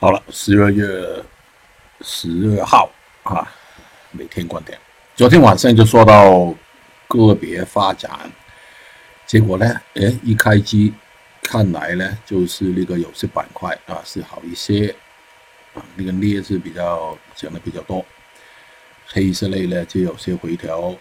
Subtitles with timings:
[0.00, 0.86] 好了，十二月
[2.02, 2.88] 十二号
[3.24, 3.52] 啊，
[4.12, 4.78] 每天观点。
[5.16, 6.54] 昨天晚上就说到
[7.08, 8.30] 个别发展，
[9.26, 10.94] 结果呢，哎，一开机，
[11.42, 14.94] 看来呢，就是那个有些板块啊是好一些
[15.74, 18.06] 啊，那个镍是比较讲的比较多，
[19.08, 20.94] 黑色类呢就有些回调。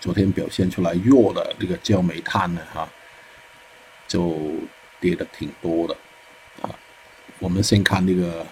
[0.00, 2.88] 昨天表现出来弱的那个焦煤炭呢，哈，
[4.08, 4.36] 就
[4.98, 5.96] 跌的挺多的。
[7.42, 8.46] 我们先看那个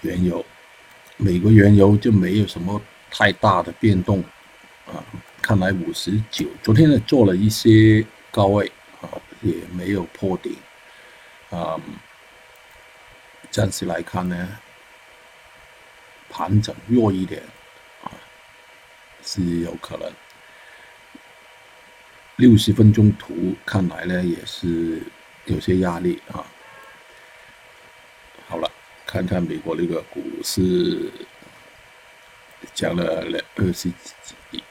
[0.00, 0.42] 原油，
[1.18, 2.80] 美国原油就没有什么
[3.10, 4.24] 太大的变动
[4.86, 5.04] 啊。
[5.42, 8.72] 看来五十九，昨天呢做了一些高位
[9.02, 9.04] 啊，
[9.42, 10.56] 也没有破顶
[11.50, 11.78] 啊。
[13.50, 14.48] 暂时来看呢，
[16.30, 17.42] 盘整弱一点
[18.02, 18.08] 啊，
[19.22, 20.10] 是有可能。
[22.36, 25.02] 六十分钟图看来呢，也是
[25.44, 26.42] 有些压力啊。
[29.12, 31.10] 看看美国那个股市，
[32.72, 34.64] 降了两二十几，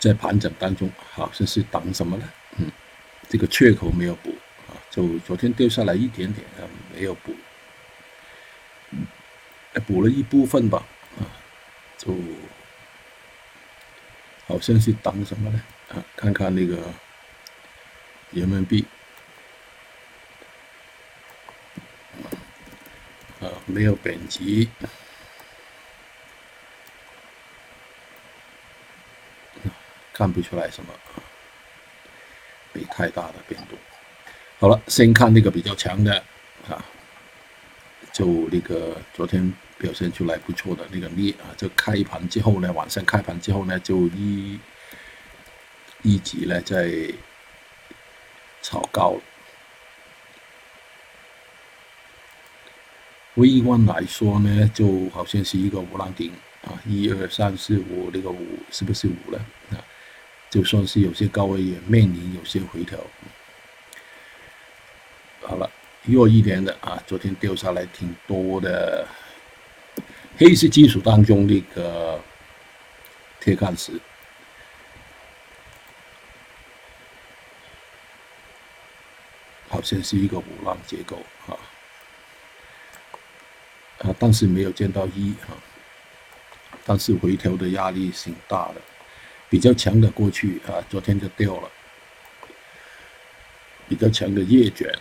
[0.00, 2.28] 在盘整当中，好像是等什么呢？
[2.58, 2.68] 嗯，
[3.28, 4.30] 这个缺口没有补
[4.66, 7.32] 啊，就昨天掉下来一点点啊，没有补，
[9.86, 10.84] 补了一部分吧，
[11.20, 11.22] 啊，
[11.96, 12.12] 就
[14.48, 15.62] 好像是等什么呢？
[15.90, 16.82] 啊，看看那个
[18.32, 18.84] 人民币。
[23.66, 24.68] 没有本级，
[30.12, 30.92] 看不出来什么，
[32.72, 33.78] 没太大的变动。
[34.58, 36.24] 好了，先看那个比较强的
[36.68, 36.84] 啊，
[38.12, 44.58] 就那个昨天表现出来不错的那个镍啊，就开盘之后呢，晚上开盘之后呢，就一
[46.02, 47.12] 一级呢在
[48.62, 49.20] 炒高了。
[53.34, 56.32] 微观来说呢，就好像是一个五浪顶
[56.62, 59.38] 啊，一二三四五，那个五是不是五了
[59.70, 59.82] 啊？
[60.50, 62.96] 就算是有些高位也面临有些回调。
[65.42, 65.68] 好了，
[66.04, 69.04] 弱一点的啊，昨天掉下来挺多的，
[70.38, 72.20] 黑色金属当中那个
[73.40, 74.00] 铁矿石，
[79.68, 81.58] 好像是一个五浪结构啊。
[84.04, 85.56] 啊，但是没有见到一啊，
[86.84, 88.74] 但是回调的压力挺大的，
[89.48, 91.70] 比较强的过去啊，昨天就掉了，
[93.88, 94.92] 比较强的叶卷，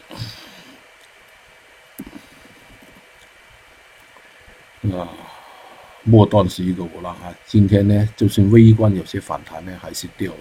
[4.97, 5.09] 啊，
[6.03, 10.40] 末段是一个五浪啊，今天呢，就算微观有些反弹呢，还是掉了。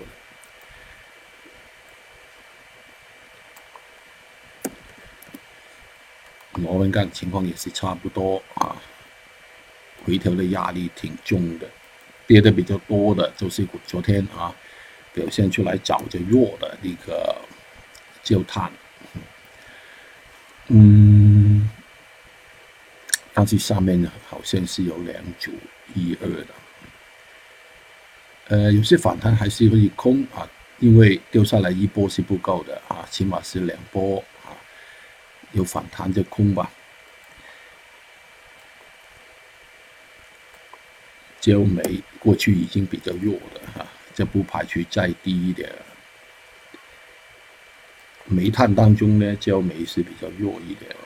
[6.63, 8.77] 螺纹钢情况也是差不多啊，
[10.05, 11.69] 回调的压力挺重的，
[12.27, 14.55] 跌的比较多的就是昨天啊
[15.13, 17.37] 表现出来早就弱的那个
[18.23, 18.71] 焦炭，
[20.69, 21.69] 嗯，
[23.35, 25.53] 但是上面呢好像是有两组
[25.95, 26.47] 一二的，
[28.49, 30.49] 呃，有些反弹还是可以空啊，
[30.79, 34.23] 因为掉下来一波是不够的啊，起码是两波。
[35.53, 36.71] 有反弹就空吧，
[41.41, 45.71] 焦煤过去已经比较弱了哈，这不排除再低一点。
[48.25, 50.97] 煤炭当中呢，焦煤是比较弱一点。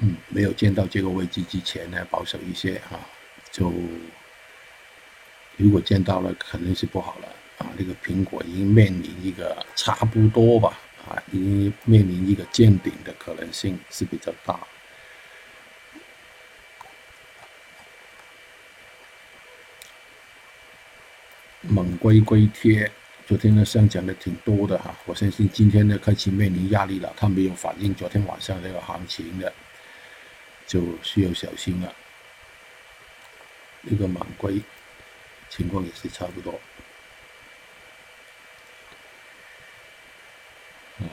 [0.00, 2.98] 嗯，没有见到这个位置之前呢，保守一些哈。
[3.58, 3.72] 就
[5.56, 7.26] 如果见到了，肯定是不好了
[7.58, 7.66] 啊！
[7.76, 14.60] 那个苹果已经面临一个差不多吧啊，已经面临一个见顶的可能性是比较大。
[21.62, 22.88] 猛龟龟贴
[23.26, 29.52] 昨天呢上涨的挺多的哈，我相信今天呢开始面临压力了，它没有反映昨天晚上那个行情的，
[30.64, 31.92] 就需要小心了。
[33.82, 34.60] 一个满龟
[35.48, 36.60] 情况也是差不多。
[40.98, 41.06] 啊，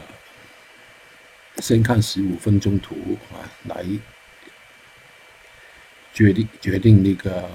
[1.57, 3.85] 先看十五分钟图啊，来
[6.13, 7.49] 决定决定那个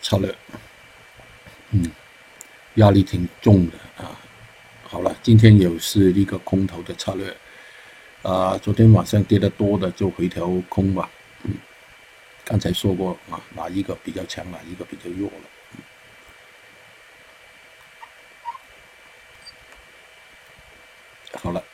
[0.00, 0.34] 策略。
[1.70, 1.90] 嗯，
[2.74, 4.18] 压力挺重的啊。
[4.84, 7.36] 好了，今天有是一个空头的策略。
[8.22, 11.10] 啊，昨天晚上跌得多的就回调空吧。
[12.52, 15.48] 刚才说过啊，哪一个比较强，哪一个比较弱了。
[21.38, 21.64] 好了。